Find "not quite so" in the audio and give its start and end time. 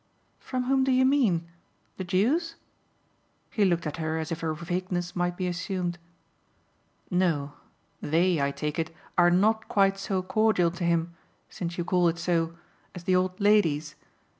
9.29-10.23